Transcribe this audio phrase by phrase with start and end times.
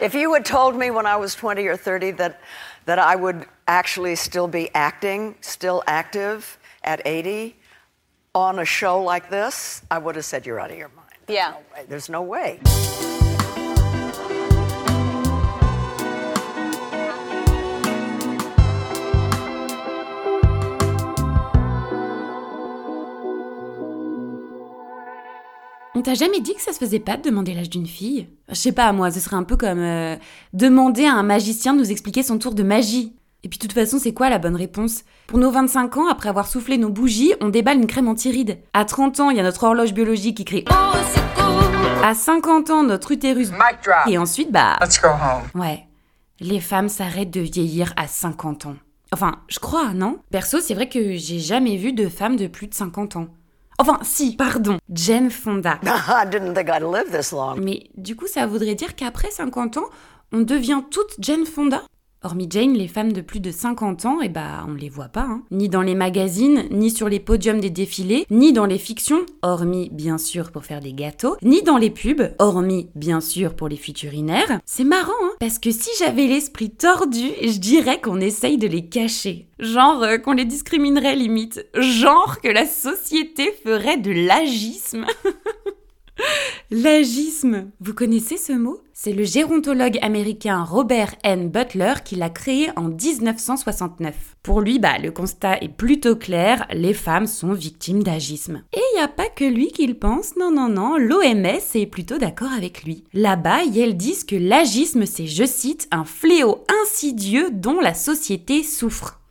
[0.00, 2.40] If you had told me when I was 20 or 30 that,
[2.84, 7.56] that I would actually still be acting, still active at 80
[8.34, 11.08] on a show like this, I would have said, You're out of your mind.
[11.28, 11.54] Yeah.
[11.88, 12.60] There's no way.
[25.96, 28.28] On t'a jamais dit que ça se faisait pas de demander l'âge d'une fille?
[28.50, 30.16] Je sais pas, moi, ce serait un peu comme euh,
[30.52, 33.16] demander à un magicien de nous expliquer son tour de magie.
[33.44, 35.04] Et puis de toute façon, c'est quoi la bonne réponse?
[35.26, 38.58] Pour nos 25 ans, après avoir soufflé nos bougies, on déballe une crème anti-rides.
[38.74, 42.68] À 30 ans, il y a notre horloge biologique qui crie Oh, secours À 50
[42.68, 43.50] ans, notre utérus.
[43.52, 44.06] Mic drop.
[44.06, 44.76] Et ensuite, bah.
[44.82, 45.62] Let's go home.
[45.62, 45.86] Ouais.
[46.40, 48.76] Les femmes s'arrêtent de vieillir à 50 ans.
[49.12, 50.18] Enfin, je crois, non?
[50.30, 53.28] Perso, c'est vrai que j'ai jamais vu de femme de plus de 50 ans.
[53.78, 55.78] Enfin, si, pardon, Jane Fonda.
[55.84, 57.56] I didn't think I'd live this long.
[57.56, 59.90] Mais du coup, ça voudrait dire qu'après 50 ans,
[60.32, 61.82] on devient toute Jane Fonda
[62.22, 65.26] Hormis Jane, les femmes de plus de 50 ans, eh bah, on les voit pas,
[65.28, 65.42] hein.
[65.52, 69.90] Ni dans les magazines, ni sur les podiums des défilés, ni dans les fictions, hormis
[69.92, 73.76] bien sûr pour faire des gâteaux, ni dans les pubs, hormis bien sûr pour les
[73.76, 74.60] futurinaires.
[74.64, 79.48] C'est marrant, parce que si j'avais l'esprit tordu, je dirais qu'on essaye de les cacher.
[79.58, 81.66] Genre euh, qu'on les discriminerait limite.
[81.74, 85.06] Genre que la société ferait de l'agisme.
[86.78, 88.82] L'agisme, vous connaissez ce mot?
[88.92, 91.48] C'est le gérontologue américain Robert N.
[91.48, 94.36] Butler qui l'a créé en 1969.
[94.42, 98.62] Pour lui, bah, le constat est plutôt clair, les femmes sont victimes d'agisme.
[98.74, 102.18] Et il a pas que lui qui le pense, non, non, non, l'OMS est plutôt
[102.18, 103.04] d'accord avec lui.
[103.14, 109.22] Là-bas, elles disent que l'agisme, c'est, je cite, un fléau insidieux dont la société souffre.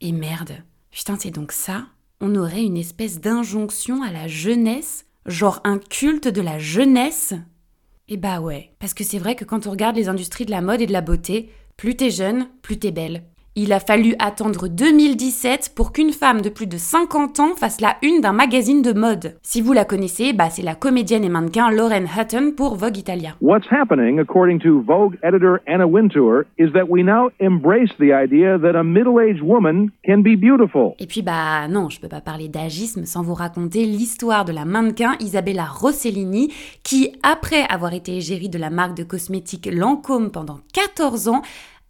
[0.00, 0.52] Et merde,
[0.90, 1.84] putain, c'est donc ça?
[2.22, 7.32] On aurait une espèce d'injonction à la jeunesse Genre un culte de la jeunesse
[8.08, 10.60] Eh bah ouais, parce que c'est vrai que quand on regarde les industries de la
[10.60, 13.24] mode et de la beauté, plus t'es jeune, plus t'es belle.
[13.56, 17.94] Il a fallu attendre 2017 pour qu'une femme de plus de 50 ans fasse la
[18.02, 19.36] une d'un magazine de mode.
[19.44, 23.36] Si vous la connaissez, bah c'est la comédienne et mannequin Lauren Hutton pour Vogue Italia.
[23.40, 28.58] What's happening, according to Vogue editor Anna Wintour, is that we now embrace the idea
[28.58, 30.96] that a middle-aged woman can be beautiful.
[30.98, 34.64] Et puis bah non, je peux pas parler d'agisme sans vous raconter l'histoire de la
[34.64, 36.52] mannequin Isabella Rossellini
[36.82, 41.42] qui, après avoir été égérie de la marque de cosmétiques Lancôme pendant 14 ans,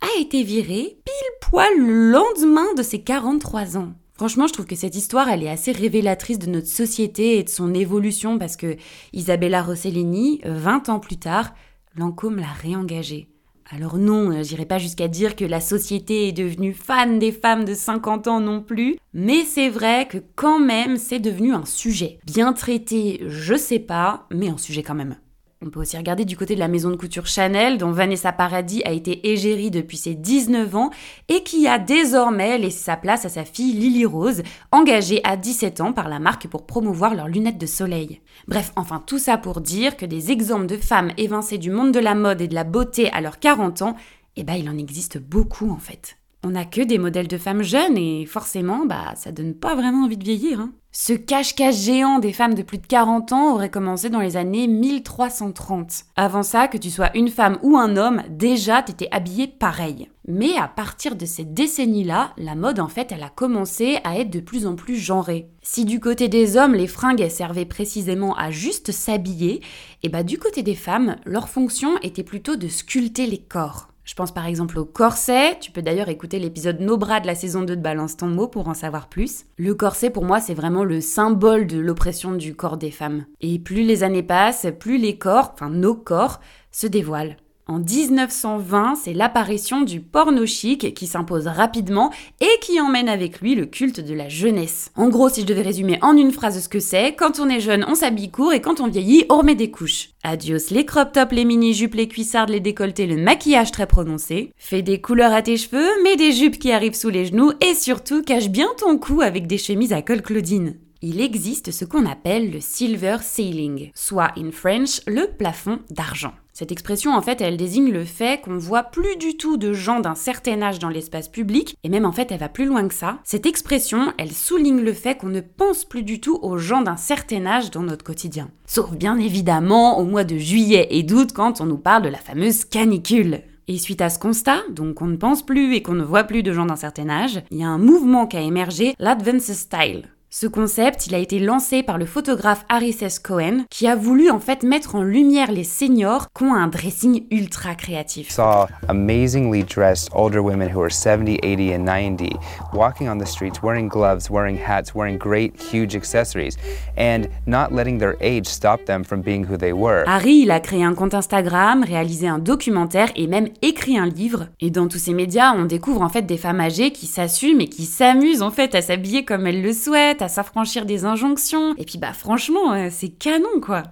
[0.05, 3.95] a été virée pile poil le lendemain de ses 43 ans.
[4.13, 7.49] Franchement, je trouve que cette histoire, elle est assez révélatrice de notre société et de
[7.49, 8.77] son évolution parce que
[9.13, 11.53] Isabella Rossellini, 20 ans plus tard,
[11.97, 13.29] Lancôme l'a réengagée.
[13.71, 17.65] Alors non, euh, j'irai pas jusqu'à dire que la société est devenue fan des femmes
[17.65, 22.19] de 50 ans non plus, mais c'est vrai que quand même c'est devenu un sujet.
[22.27, 25.17] Bien traité, je sais pas, mais un sujet quand même.
[25.63, 28.83] On peut aussi regarder du côté de la maison de couture Chanel, dont Vanessa Paradis
[28.85, 30.91] a été égérie depuis ses 19 ans
[31.29, 34.43] et qui a désormais laissé sa place à sa fille Lily Rose,
[34.73, 38.21] engagée à 17 ans par la marque pour promouvoir leurs lunettes de soleil.
[38.47, 42.01] Bref, enfin tout ça pour dire que des exemples de femmes évincées du monde de
[42.01, 43.97] la mode et de la beauté à leurs 40 ans,
[44.37, 46.19] eh ben il en existe beaucoup en fait.
[46.43, 50.05] On n'a que des modèles de femmes jeunes et forcément, bah, ça donne pas vraiment
[50.05, 50.61] envie de vieillir.
[50.61, 50.73] Hein.
[50.97, 54.69] Ce cache-cache géant des femmes de plus de 40 ans aurait commencé dans les années
[54.69, 56.05] 1330.
[56.15, 60.09] Avant ça, que tu sois une femme ou un homme, déjà t'étais habillé pareil.
[60.29, 64.31] Mais à partir de cette décennie-là, la mode en fait, elle a commencé à être
[64.31, 65.49] de plus en plus genrée.
[65.63, 69.63] Si du côté des hommes, les fringues servaient précisément à juste s'habiller,
[70.05, 73.89] et bah du côté des femmes, leur fonction était plutôt de sculpter les corps.
[74.05, 77.35] Je pense par exemple au corset, tu peux d'ailleurs écouter l'épisode Nos bras de la
[77.35, 79.47] saison 2 de Balance ton mot pour en savoir plus.
[79.57, 83.25] Le corset pour moi c'est vraiment le symbole de l'oppression du corps des femmes.
[83.41, 87.37] Et plus les années passent, plus les corps, enfin nos corps, se dévoilent.
[87.67, 93.55] En 1920, c'est l'apparition du porno chic qui s'impose rapidement et qui emmène avec lui
[93.55, 94.91] le culte de la jeunesse.
[94.97, 97.61] En gros, si je devais résumer en une phrase ce que c'est, quand on est
[97.61, 100.11] jeune, on s'habille court et quand on vieillit, on remet des couches.
[100.23, 104.53] Adios les crop tops, les mini-jupes, les cuissardes, les décolletés, le maquillage très prononcé.
[104.59, 107.75] Fais des couleurs à tes cheveux, mets des jupes qui arrivent sous les genoux et
[107.75, 110.75] surtout cache bien ton cou avec des chemises à col Claudine
[111.07, 116.33] il existe ce qu'on appelle le silver ceiling, soit in French le plafond d'argent.
[116.55, 120.01] Cette expression, en fait, elle désigne le fait qu'on voit plus du tout de gens
[120.01, 122.95] d'un certain âge dans l'espace public, et même en fait, elle va plus loin que
[122.95, 123.19] ça.
[123.23, 126.97] Cette expression, elle souligne le fait qu'on ne pense plus du tout aux gens d'un
[126.97, 128.49] certain âge dans notre quotidien.
[128.65, 132.17] Sauf bien évidemment au mois de juillet et d'août quand on nous parle de la
[132.17, 133.43] fameuse canicule.
[133.69, 136.43] Et suite à ce constat, donc on ne pense plus et qu'on ne voit plus
[136.43, 140.05] de gens d'un certain âge, il y a un mouvement qui a émergé, l'Advance Style.
[140.37, 143.21] Ce concept, il a été lancé par le photographe Harris S.
[143.21, 147.25] Cohen, qui a voulu en fait mettre en lumière les seniors qui ont un dressing
[147.31, 148.31] ultra créatif.
[148.31, 152.37] Saw amazingly dressed older women who are 70, 80 and 90
[152.73, 156.57] walking on the streets wearing gloves, wearing hats, wearing great huge accessories
[156.97, 160.03] and not letting their age stop them from being who they were.
[160.09, 164.49] Harry, il a créé un compte Instagram, réalisé un documentaire et même écrit un livre.
[164.61, 167.69] Et dans tous ces médias, on découvre en fait des femmes âgées qui s'assument et
[167.69, 171.75] qui s'amusent en fait à s'habiller comme elles le souhaitent, à s'affranchir des injonctions.
[171.77, 173.85] Et puis bah franchement, euh, c'est canon quoi.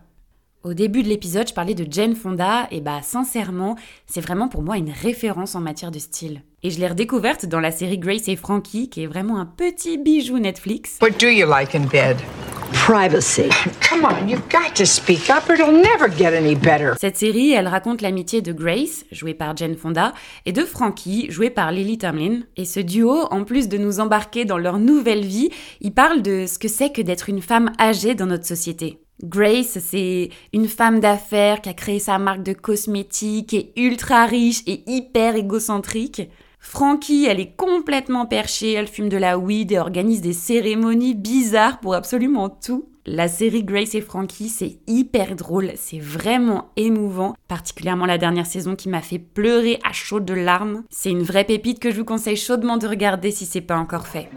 [0.64, 3.74] Au début de l'épisode, je parlais de Jane Fonda, et bah sincèrement,
[4.06, 6.42] c'est vraiment pour moi une référence en matière de style.
[6.62, 9.98] Et je l'ai redécouverte dans la série Grace et Frankie, qui est vraiment un petit
[9.98, 10.98] bijou Netflix.
[11.02, 12.16] What do you like in bed?
[12.72, 13.48] Privacy.
[13.80, 16.94] Come on, you've got to speak up or it'll never get any better.
[17.00, 20.12] Cette série, elle raconte l'amitié de Grace, jouée par Jane Fonda,
[20.46, 22.40] et de Frankie, jouée par Lily Tomlin.
[22.56, 26.46] Et ce duo, en plus de nous embarquer dans leur nouvelle vie, il parle de
[26.46, 28.98] ce que c'est que d'être une femme âgée dans notre société.
[29.22, 34.62] Grace, c'est une femme d'affaires qui a créé sa marque de cosmétiques, et ultra riche
[34.66, 36.28] et hyper égocentrique.
[36.64, 41.80] Frankie, elle est complètement perchée, elle fume de la weed et organise des cérémonies bizarres
[41.80, 42.88] pour absolument tout.
[43.04, 48.76] La série Grace et Frankie, c'est hyper drôle, c'est vraiment émouvant, particulièrement la dernière saison
[48.76, 50.84] qui m'a fait pleurer à chaudes larmes.
[50.88, 54.06] C'est une vraie pépite que je vous conseille chaudement de regarder si c'est pas encore
[54.06, 54.30] fait.